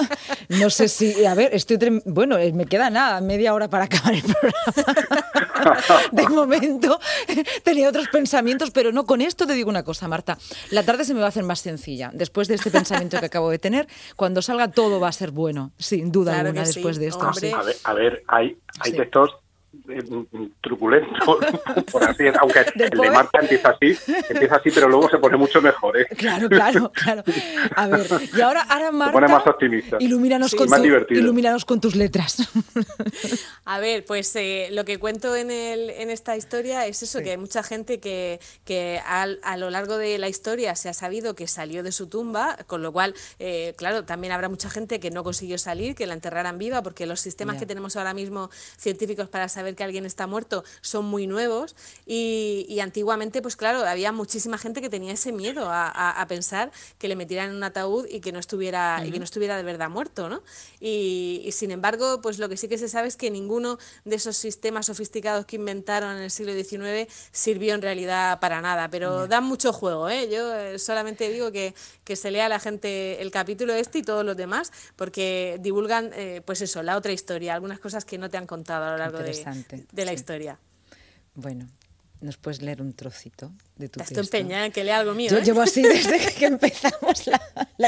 No 0.49 0.71
sé 0.71 0.89
si, 0.89 1.25
a 1.25 1.35
ver, 1.35 1.55
estoy, 1.55 1.79
bueno, 2.05 2.39
eh, 2.39 2.53
me 2.53 2.67
queda 2.67 2.91
nada, 2.91 3.21
media 3.21 3.55
hora 3.55 3.69
para 3.69 3.85
acabar 3.85 4.15
el 4.15 4.23
programa. 4.23 5.83
De 6.11 6.29
momento 6.29 6.99
tenía 7.65 7.89
otros 7.89 8.09
pensamientos, 8.09 8.71
pero 8.71 8.93
no, 8.93 9.05
con 9.05 9.21
esto 9.21 9.47
te 9.47 9.55
digo 9.55 9.71
una 9.71 9.83
cosa, 9.83 10.09
Marta. 10.09 10.39
La 10.71 10.83
tarde 10.83 11.05
se 11.05 11.15
me 11.15 11.21
va 11.21 11.27
a 11.27 11.29
hacer 11.29 11.45
más 11.45 11.61
sencilla. 11.61 12.11
Después 12.13 12.49
de 12.49 12.55
este 12.55 12.71
pensamiento 12.71 13.19
que 13.21 13.27
acabo 13.27 13.51
de 13.51 13.59
tener, 13.59 13.87
cuando 14.17 14.43
salga 14.43 14.69
todo 14.69 15.01
va 15.01 15.09
a 15.09 15.13
ser 15.13 15.31
bueno, 15.31 15.73
sin 15.79 16.11
duda 16.13 16.41
alguna, 16.41 16.65
después 16.65 16.99
de 16.99 17.09
esto. 17.09 17.31
A 17.85 17.95
ver, 17.95 18.23
hay, 18.27 18.59
hay 18.81 18.93
textos 18.93 19.42
truculento, 20.61 21.39
por 21.93 22.05
así 22.05 22.25
decirlo, 22.25 22.41
aunque 22.43 22.61
el 22.75 22.91
de 22.91 23.11
Marta 23.11 23.41
empieza 23.41 23.71
así, 23.71 23.97
empieza 24.29 24.57
así, 24.57 24.71
pero 24.71 24.89
luego 24.89 25.09
se 25.09 25.19
pone 25.19 25.37
mucho 25.37 25.63
mejor. 25.63 25.97
¿eh? 25.97 26.07
Claro, 26.17 26.49
claro, 26.49 26.93
claro. 26.93 27.23
A 27.75 27.89
ver, 27.89 28.07
y 28.37 28.41
ahora, 28.41 28.63
ahora 28.63 28.93
Marta, 28.93 29.13
se 29.13 29.21
pone 29.21 29.33
más 29.33 29.47
optimista. 29.47 29.97
Ilumínanos, 29.99 30.55
con, 30.55 30.69
ilumínanos 31.11 31.65
con 31.65 31.81
tus 31.81 31.97
letras. 31.97 32.49
A 33.65 33.81
ver, 33.81 34.05
pues 34.05 34.35
eh, 34.37 34.69
lo 34.73 34.85
que 34.85 34.99
cuento 34.99 35.35
en, 35.37 35.51
el, 35.51 35.91
en 35.91 36.11
esta 36.11 36.37
historia 36.37 36.87
es 36.87 37.03
eso, 37.03 37.21
que 37.21 37.31
hay 37.31 37.39
mucha 37.39 37.63
gente 37.63 37.99
que, 37.99 38.41
que 38.65 39.01
a, 39.07 39.57
lo 39.57 39.71
largo 39.71 39.97
de 39.97 40.19
la 40.19 40.29
historia 40.29 40.77
se 40.77 40.91
ha 40.91 40.95
sabido 40.95 41.35
que 41.35 41.47
salió 41.47 41.83
de 41.83 41.93
su 41.93 42.09
tumba, 42.09 42.59
con 42.67 42.83
lo 42.83 42.93
cual, 42.93 43.15
eh, 43.39 43.75
claro, 43.77 44.05
también 44.05 44.33
habrá 44.33 44.49
mucha 44.49 44.69
gente 44.69 45.01
que 45.01 45.11
no 45.11 45.25
consiguió 45.25 45.57
salir, 45.57 45.95
que 45.95 46.07
la 46.07 46.15
enterraran 46.15 46.59
viva, 46.59 46.83
porque 46.83 47.07
los 47.07 47.21
sistemas 47.21 47.57
que 47.57 47.67
tenemos 47.67 47.97
ahora 47.97 48.13
mismo 48.13 48.51
científicos 48.77 49.29
para 49.29 49.49
saber 49.49 49.62
saber 49.63 49.77
que 49.77 49.85
alguien 49.85 50.05
está 50.05 50.27
muerto 50.27 50.65
son 50.81 51.05
muy 51.05 51.29
nuevos 51.29 51.77
y, 52.05 52.79
antiguamente, 52.81 53.43
pues 53.43 53.55
claro, 53.55 53.87
había 53.87 54.11
muchísima 54.11 54.59
gente 54.59 54.81
que 54.81 54.91
tenía 54.91 55.13
ese 55.13 55.31
miedo 55.31 55.69
a, 55.71 56.27
pensar 56.29 56.71
que 56.99 57.09
le 57.09 57.17
metieran 57.17 57.51
en 57.51 57.57
un 57.57 57.65
ataúd 57.65 58.07
y 58.09 58.21
que 58.21 58.33
no 58.33 58.39
estuviera, 58.39 59.03
y 59.05 59.11
que 59.11 59.19
no 59.19 59.25
estuviera 59.25 59.57
de 59.57 59.63
verdad 59.63 59.91
muerto, 59.91 60.29
¿no? 60.29 60.43
Y, 60.81 61.49
sin 61.53 61.71
embargo, 61.71 62.21
pues 62.23 62.39
lo 62.39 62.49
que 62.49 62.57
sí 62.57 62.69
que 62.69 62.79
se 62.79 62.89
sabe 62.89 63.09
es 63.09 63.17
que 63.17 63.31
ninguno 63.31 63.79
de 64.05 64.17
esos 64.17 64.37
sistemas 64.37 64.87
sofisticados 64.87 65.47
que 65.47 65.57
inventaron 65.57 66.17
en 66.17 66.23
el 66.23 66.31
siglo 66.31 66.53
XIX 66.53 67.13
sirvió 67.31 67.75
en 67.75 67.83
realidad 67.83 68.41
para 68.41 68.61
nada, 68.61 68.89
pero 68.89 69.29
dan 69.29 69.45
mucho 69.45 69.73
juego, 69.73 70.09
¿eh? 70.09 70.29
Yo 70.31 70.55
eh, 70.55 70.79
solamente 70.79 71.29
digo 71.31 71.53
que, 71.53 71.75
que 72.05 72.17
se 72.17 72.31
lea 72.31 72.47
a 72.47 72.49
la 72.49 72.59
gente 72.59 73.21
el 73.23 73.31
capítulo 73.31 73.75
este 73.75 73.99
y 73.99 74.03
todos 74.03 74.25
los 74.25 74.37
demás, 74.37 74.73
porque 74.97 75.59
divulgan, 75.61 76.11
eh, 76.15 76.43
pues 76.45 76.61
eso, 76.63 76.83
la 76.83 76.97
otra 76.97 77.13
historia, 77.13 77.55
algunas 77.55 77.79
cosas 77.79 78.05
que 78.05 78.19
no 78.19 78.31
te 78.31 78.37
han 78.39 78.47
contado 78.47 78.87
a 78.87 78.91
lo 78.93 78.99
largo 78.99 79.19
de, 79.19 79.33
de, 79.55 80.05
la 80.05 80.13
historia. 80.13 80.59
Bueno, 81.35 81.69
¿nos 82.21 82.37
puedes 82.37 82.63
leer 82.63 82.83
un 82.83 82.93
trocito? 82.93 83.53
De 83.83 83.89
tu 83.89 84.01
Estás 84.01 84.19
empeñada 84.19 84.67
en 84.67 84.73
que 84.73 84.85
lea 84.85 84.99
algo 84.99 85.13
mío. 85.15 85.31
Yo 85.31 85.39
¿eh? 85.39 85.43
llevo 85.43 85.61
así 85.61 85.83
desde 85.83 86.19
que 86.33 86.47
empezamos 86.47 87.27
la, 87.27 87.41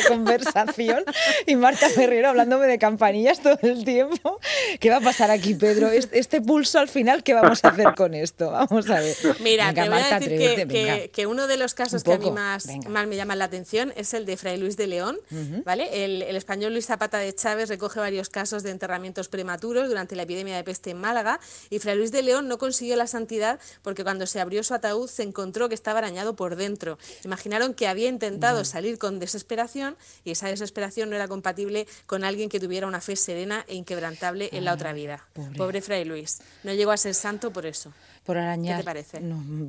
conversación 0.08 1.04
y 1.46 1.56
Marta 1.56 1.88
Ferrero 1.88 2.28
hablándome 2.28 2.66
de 2.66 2.78
campanillas 2.78 3.40
todo 3.40 3.58
el 3.62 3.84
tiempo. 3.84 4.38
¿Qué 4.80 4.90
va 4.90 4.96
a 4.96 5.00
pasar 5.00 5.30
aquí, 5.30 5.54
Pedro? 5.54 5.88
Este, 5.88 6.40
pulso 6.40 6.78
al 6.78 6.88
final, 6.88 7.22
¿qué 7.22 7.32
vamos 7.32 7.64
a 7.64 7.68
hacer 7.68 7.94
con 7.96 8.14
esto? 8.14 8.50
Vamos 8.50 8.90
a 8.90 9.00
ver. 9.00 9.16
Mira, 9.40 9.72
te 9.72 9.88
voy 9.88 9.98
a 9.98 10.18
decir 10.18 11.10
que, 11.12 11.26
uno 11.26 11.46
de 11.46 11.56
los 11.56 11.74
casos 11.74 12.02
que 12.02 12.12
a 12.12 12.18
mí 12.18 12.30
más, 12.30 12.66
más 12.88 13.06
me 13.06 13.16
llama 13.16 13.36
la 13.36 13.44
atención 13.44 13.92
es 13.96 14.14
el 14.14 14.26
de 14.26 14.36
Fray 14.36 14.58
Luis 14.58 14.76
de 14.76 14.88
León. 14.88 15.18
¿vale? 15.64 16.04
El, 16.04 16.22
el 16.22 16.36
español 16.36 16.72
Luis 16.72 16.86
Zapata 16.86 17.18
de 17.18 17.34
Chávez 17.34 17.68
recoge 17.68 18.00
varios 18.00 18.28
casos 18.28 18.62
de 18.62 18.70
enterramientos 18.70 19.28
prematuros 19.28 19.88
durante 19.88 20.16
la 20.16 20.24
epidemia 20.24 20.56
de 20.56 20.64
peste 20.64 20.90
en 20.90 21.00
Málaga 21.00 21.40
y 21.70 21.78
Fray 21.78 21.96
Luis 21.96 22.10
de 22.10 22.22
León 22.22 22.48
no 22.48 22.58
consiguió 22.58 22.96
la 22.96 23.06
santidad 23.06 23.58
porque 23.82 24.02
cuando 24.02 24.26
se 24.26 24.40
abrió 24.40 24.62
su 24.62 24.74
ataúd 24.74 25.08
se 25.08 25.22
encontró 25.22 25.68
que 25.68 25.74
estaba 25.84 25.98
arañado 25.98 26.34
por 26.34 26.56
dentro. 26.56 26.98
Imaginaron 27.24 27.74
que 27.74 27.86
había 27.86 28.08
intentado 28.08 28.64
salir 28.64 28.96
con 28.96 29.18
desesperación 29.18 29.98
y 30.24 30.30
esa 30.30 30.48
desesperación 30.48 31.10
no 31.10 31.16
era 31.16 31.28
compatible 31.28 31.86
con 32.06 32.24
alguien 32.24 32.48
que 32.48 32.58
tuviera 32.58 32.86
una 32.86 33.02
fe 33.02 33.16
serena 33.16 33.66
e 33.68 33.74
inquebrantable 33.74 34.48
en 34.52 34.64
la 34.64 34.72
otra 34.72 34.94
vida. 34.94 35.28
Pobre 35.58 35.82
Fray 35.82 36.06
Luis. 36.06 36.40
No 36.62 36.72
llegó 36.72 36.90
a 36.90 36.96
ser 36.96 37.14
santo 37.14 37.52
por 37.52 37.66
eso 37.66 37.92
por 38.24 38.38
arañar. 38.38 38.76
¿Qué 38.76 38.82
te 38.82 38.84
parece? 38.84 39.20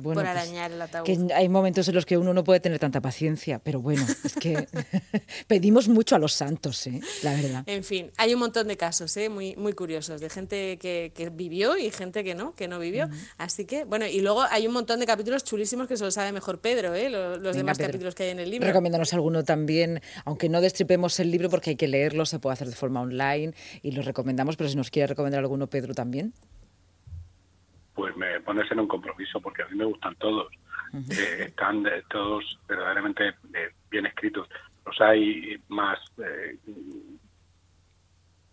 por 0.02 0.14
pues, 0.14 0.26
arañar 0.26 0.72
el 0.72 0.80
ataúd. 0.80 1.04
Que 1.04 1.34
hay 1.34 1.48
momentos 1.48 1.86
en 1.88 1.94
los 1.94 2.06
que 2.06 2.16
uno 2.16 2.32
no 2.32 2.42
puede 2.42 2.58
tener 2.60 2.78
tanta 2.78 3.00
paciencia, 3.00 3.58
pero 3.58 3.80
bueno, 3.80 4.04
es 4.24 4.34
que 4.34 4.66
pedimos 5.46 5.88
mucho 5.88 6.16
a 6.16 6.18
los 6.18 6.32
santos, 6.32 6.86
¿eh? 6.86 7.00
la 7.22 7.34
verdad. 7.34 7.64
En 7.66 7.84
fin, 7.84 8.10
hay 8.16 8.32
un 8.32 8.40
montón 8.40 8.68
de 8.68 8.76
casos 8.76 9.14
¿eh? 9.18 9.28
muy, 9.28 9.54
muy 9.56 9.74
curiosos, 9.74 10.20
de 10.20 10.30
gente 10.30 10.78
que, 10.78 11.12
que 11.14 11.28
vivió 11.28 11.76
y 11.76 11.90
gente 11.90 12.24
que 12.24 12.34
no, 12.34 12.54
que 12.54 12.66
no 12.66 12.78
vivió. 12.78 13.08
Así 13.36 13.66
que, 13.66 13.84
bueno, 13.84 14.06
y 14.06 14.20
luego 14.20 14.42
hay 14.42 14.66
un 14.66 14.72
montón 14.72 15.00
de 15.00 15.06
capítulos 15.06 15.44
chulísimos 15.44 15.86
que 15.86 15.95
se 15.96 16.04
lo 16.04 16.10
sabe 16.10 16.32
mejor 16.32 16.60
Pedro, 16.60 16.94
¿eh? 16.94 17.10
los, 17.10 17.56
demás 17.56 17.78
capítulos 17.78 18.14
que 18.14 18.24
hay 18.24 18.30
en 18.30 18.40
el 18.40 18.50
libro. 18.50 18.66
Recomiéndanos 18.66 19.12
alguno 19.14 19.44
también, 19.44 20.00
aunque 20.24 20.48
no 20.48 20.60
destripemos 20.60 21.18
el 21.20 21.30
libro 21.30 21.50
porque 21.50 21.70
hay 21.70 21.76
que 21.76 21.88
leerlo, 21.88 22.26
se 22.26 22.38
puede 22.38 22.54
hacer 22.54 22.68
de 22.68 22.76
forma 22.76 23.00
online 23.00 23.54
y 23.82 23.92
lo 23.92 24.02
recomendamos, 24.02 24.56
pero 24.56 24.68
si 24.68 24.76
nos 24.76 24.90
quiere 24.90 25.08
recomendar 25.08 25.40
alguno 25.40 25.66
Pedro 25.68 25.94
también 25.94 26.32
pues 27.96 28.14
me 28.14 28.38
pones 28.40 28.70
en 28.70 28.78
un 28.78 28.86
compromiso 28.86 29.40
porque 29.40 29.62
a 29.62 29.68
mí 29.68 29.76
me 29.76 29.86
gustan 29.86 30.14
todos. 30.16 30.52
Eh, 30.94 31.46
están 31.48 31.82
todos 32.08 32.58
verdaderamente 32.68 33.28
eh, 33.28 33.70
bien 33.90 34.06
escritos. 34.06 34.48
Los 34.84 35.00
hay 35.00 35.60
más 35.68 35.98
eh, 36.18 36.58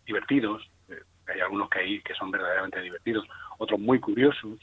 divertidos, 0.05 0.63
hay 1.27 1.41
algunos 1.41 1.69
que 1.69 1.79
hay 1.79 2.01
que 2.01 2.15
son 2.15 2.31
verdaderamente 2.31 2.81
divertidos, 2.81 3.27
otros 3.59 3.79
muy 3.79 3.99
curiosos. 3.99 4.59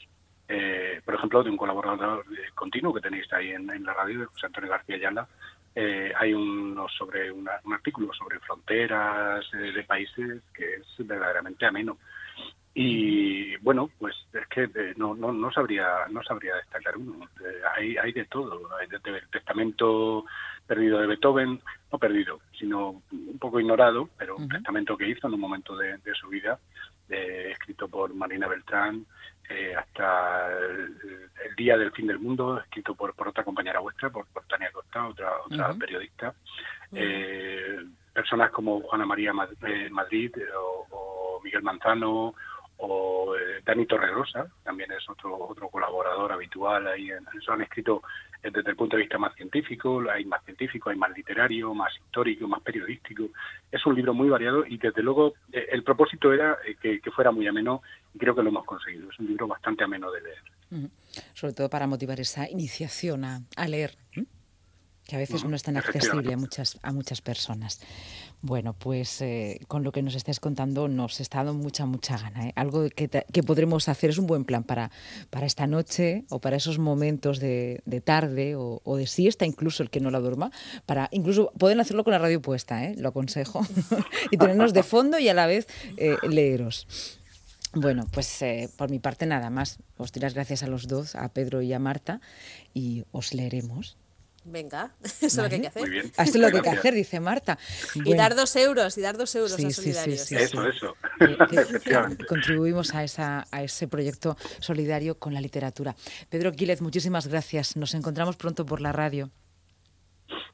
Por 1.05 1.15
ejemplo, 1.15 1.43
de 1.43 1.49
un 1.49 1.57
colaborador 1.57 2.25
continuo 2.55 2.93
que 2.93 3.01
tenéis 3.01 3.31
ahí 3.33 3.51
en, 3.51 3.67
la 3.85 3.93
radio, 3.93 4.19
de 4.19 4.25
José 4.25 4.47
Antonio 4.47 4.69
García 4.69 4.95
Ayala, 4.95 5.27
hay 6.15 6.33
uno 6.33 6.87
sobre 6.89 7.31
un 7.31 7.47
artículo 7.47 8.13
sobre 8.13 8.39
fronteras 8.39 9.45
de 9.51 9.83
países 9.83 10.41
que 10.53 10.75
es 10.75 11.07
verdaderamente 11.07 11.65
ameno. 11.65 11.97
Y 12.73 13.57
bueno, 13.57 13.89
pues 13.99 14.15
es 14.31 14.47
que 14.47 14.63
eh, 14.63 14.93
no, 14.95 15.13
no, 15.13 15.33
no 15.33 15.51
sabría 15.51 16.07
no 16.09 16.23
sabría 16.23 16.55
destacar 16.55 16.95
uno. 16.95 17.25
Eh, 17.43 17.61
hay, 17.75 17.97
hay 17.97 18.13
de 18.13 18.25
todo. 18.25 18.69
Hay 18.79 18.87
el 18.89 19.29
testamento 19.29 20.23
perdido 20.65 20.99
de 20.99 21.07
Beethoven, 21.07 21.59
no 21.91 21.99
perdido, 21.99 22.39
sino 22.57 23.01
un 23.11 23.37
poco 23.39 23.59
ignorado, 23.59 24.09
pero 24.17 24.37
un 24.37 24.47
testamento 24.47 24.95
que 24.95 25.09
hizo 25.09 25.27
en 25.27 25.33
un 25.33 25.39
momento 25.41 25.75
de, 25.75 25.99
su 26.13 26.29
vida, 26.29 26.59
escrito 27.09 27.89
por 27.89 28.13
Marina 28.13 28.47
Beltrán, 28.47 29.05
eh, 29.51 29.75
hasta 29.75 30.57
el, 30.57 31.55
día 31.57 31.77
del 31.77 31.91
fin 31.91 32.07
del 32.07 32.19
mundo, 32.19 32.59
escrito 32.59 32.95
por, 32.95 33.13
por 33.13 33.27
otra 33.27 33.43
compañera 33.43 33.79
vuestra, 33.79 34.09
por, 34.09 34.25
Tania 34.47 34.71
Costa, 34.71 35.07
otra, 35.07 35.31
otra 35.45 35.73
periodista. 35.73 36.33
personas 38.13 38.51
como 38.51 38.81
Juana 38.81 39.05
María 39.05 39.33
Madrid 39.33 40.31
o, 40.57 40.87
o 40.89 41.41
Miguel 41.43 41.61
Manzano 41.61 42.33
o 42.81 43.35
eh, 43.35 43.61
Dani 43.63 43.85
Torregrosa, 43.85 44.47
también 44.63 44.91
es 44.91 45.07
otro 45.09 45.37
otro 45.37 45.69
colaborador 45.69 46.31
habitual 46.31 46.87
ahí 46.87 47.11
en 47.11 47.25
eso 47.37 47.51
han 47.51 47.61
escrito 47.61 48.01
eh, 48.43 48.49
desde 48.51 48.71
el 48.71 48.75
punto 48.75 48.95
de 48.95 49.03
vista 49.03 49.17
más 49.17 49.35
científico, 49.35 50.03
hay 50.11 50.25
más 50.25 50.43
científico, 50.43 50.89
hay 50.89 50.95
más 50.95 51.11
literario, 51.15 51.73
más 51.73 51.93
histórico, 51.95 52.47
más 52.47 52.61
periodístico. 52.61 53.29
Es 53.71 53.85
un 53.85 53.95
libro 53.95 54.13
muy 54.13 54.29
variado 54.29 54.65
y 54.65 54.77
desde 54.77 55.03
luego 55.03 55.33
eh, 55.51 55.67
el 55.71 55.83
propósito 55.83 56.33
era 56.33 56.57
que, 56.81 56.99
fuera 57.11 57.31
muy 57.31 57.47
ameno 57.47 57.81
y 58.13 58.17
creo 58.17 58.33
que 58.33 58.41
lo 58.41 58.49
hemos 58.49 58.65
conseguido. 58.65 59.09
Es 59.11 59.19
un 59.19 59.27
libro 59.27 59.47
bastante 59.47 59.83
ameno 59.83 60.11
de 60.11 60.21
leer. 60.21 60.89
Sobre 61.33 61.53
todo 61.53 61.69
para 61.69 61.85
motivar 61.85 62.19
esa 62.19 62.49
iniciación 62.49 63.25
a, 63.25 63.67
leer 63.67 63.91
que 65.11 65.17
a 65.17 65.19
veces 65.19 65.43
no 65.43 65.57
es 65.57 65.63
tan 65.63 65.75
accesible 65.75 66.33
a 66.33 66.37
muchas, 66.37 66.79
a 66.83 66.93
muchas 66.93 67.19
personas. 67.19 67.81
Bueno, 68.41 68.71
pues 68.71 69.21
eh, 69.21 69.59
con 69.67 69.83
lo 69.83 69.91
que 69.91 70.01
nos 70.01 70.15
estáis 70.15 70.39
contando 70.39 70.87
nos 70.87 71.19
está 71.19 71.39
dando 71.39 71.53
mucha, 71.55 71.85
mucha 71.85 72.17
gana. 72.17 72.47
¿eh? 72.47 72.53
Algo 72.55 72.89
que, 72.89 73.09
que, 73.09 73.43
podremos 73.43 73.89
hacer 73.89 74.11
es 74.11 74.17
un 74.17 74.25
buen 74.25 74.45
plan 74.45 74.63
para, 74.63 74.89
para 75.29 75.45
esta 75.45 75.67
noche 75.67 76.23
o 76.29 76.39
para 76.39 76.55
esos 76.55 76.79
momentos 76.79 77.41
de, 77.41 77.83
tarde 78.05 78.55
o, 78.55 78.95
de 78.95 79.05
siesta, 79.05 79.45
incluso 79.45 79.83
el 79.83 79.89
que 79.89 79.99
no 79.99 80.11
la 80.11 80.21
duerma, 80.21 80.49
para 80.85 81.09
incluso 81.11 81.51
pueden 81.57 81.81
hacerlo 81.81 82.05
con 82.05 82.11
la 82.11 82.19
radio 82.19 82.41
puesta, 82.41 82.85
¿eh? 82.85 82.95
lo 82.97 83.09
aconsejo, 83.09 83.67
y 84.31 84.37
tenernos 84.37 84.71
de 84.71 84.83
fondo 84.83 85.19
y 85.19 85.27
a 85.27 85.33
la 85.33 85.45
vez 85.45 85.67
leeros. 86.23 86.87
Bueno, 87.73 88.05
pues 88.13 88.39
por 88.77 88.89
mi 88.89 88.99
parte 88.99 89.25
nada 89.25 89.49
más. 89.49 89.79
Os 89.97 90.13
doy 90.13 90.21
las 90.21 90.35
gracias 90.35 90.63
a 90.63 90.67
los 90.67 90.87
dos, 90.87 91.15
a 91.15 91.27
Pedro 91.33 91.61
y 91.61 91.73
a 91.73 91.79
Marta, 91.79 92.21
y 92.73 93.03
os 93.11 93.33
leeremos 93.33 93.97
Venga, 94.43 94.91
eso 95.03 95.25
es 95.27 95.37
lo 95.37 95.49
que 95.49 95.55
hay 95.55 95.61
que 95.61 95.67
hacer. 95.67 95.93
Esto 95.93 96.21
es 96.23 96.35
lo 96.35 96.49
que 96.49 96.57
hay 96.57 96.63
que 96.63 96.69
hacer, 96.69 96.93
dice 96.93 97.19
Marta. 97.19 97.59
Y 97.93 98.13
dar 98.15 98.35
dos 98.35 98.55
euros, 98.55 98.97
y 98.97 99.01
dar 99.01 99.17
dos 99.17 99.35
euros 99.35 99.53
a 99.53 99.71
Solidarios. 99.71 100.21
Sí, 100.21 100.35
eso, 100.35 100.67
eso. 100.67 100.95
contribuimos 102.27 102.95
a, 102.95 103.03
esa, 103.03 103.45
a 103.51 103.63
ese 103.63 103.87
proyecto 103.87 104.37
solidario 104.59 105.19
con 105.19 105.33
la 105.33 105.41
literatura. 105.41 105.95
Pedro 106.29 106.51
Quílez, 106.53 106.81
muchísimas 106.81 107.27
gracias. 107.27 107.75
Nos 107.75 107.93
encontramos 107.93 108.35
pronto 108.35 108.65
por 108.65 108.81
la 108.81 108.91
radio. 108.91 109.29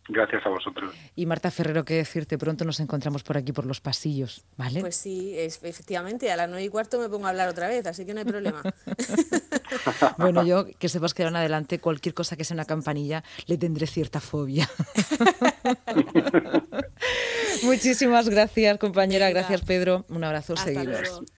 Gracias 0.10 0.46
a 0.46 0.50
vosotros. 0.50 0.96
Y 1.16 1.26
Marta 1.26 1.52
Ferrero, 1.52 1.84
qué 1.84 1.96
decirte, 1.96 2.38
pronto 2.38 2.64
nos 2.64 2.80
encontramos 2.80 3.24
por 3.24 3.38
aquí, 3.38 3.52
por 3.52 3.66
los 3.66 3.82
pasillos, 3.82 4.46
¿vale? 4.56 4.80
Pues 4.80 4.96
sí, 4.96 5.38
efectivamente, 5.38 6.32
a 6.32 6.38
las 6.38 6.48
nueve 6.48 6.64
y 6.64 6.70
cuarto 6.70 7.00
me 7.00 7.10
pongo 7.10 7.28
a 7.28 7.30
hablar 7.30 7.50
otra 7.50 7.68
vez, 7.68 7.86
así 7.88 8.06
que 8.06 8.14
no 8.14 8.20
hay 8.20 8.26
problema. 8.26 8.62
bueno, 10.18 10.46
yo 10.46 10.66
que 10.80 10.90
sepas 10.90 11.14
que 11.14 11.24
en 11.24 11.36
adelante 11.36 11.80
cualquier 11.80 12.14
cosa 12.14 12.38
que 12.38 12.44
sea 12.44 12.56
una 12.56 12.66
campanilla 12.66 13.24
le 13.48 13.58
tendré 13.58 13.88
cierta 13.88 14.20
fobia. 14.20 14.70
Muchísimas 17.64 18.30
gracias, 18.30 18.78
compañera. 18.78 19.30
Gracias, 19.30 19.62
Pedro. 19.62 20.06
Un 20.10 20.24
abrazo. 20.24 20.56
Seguimos. 20.56 21.22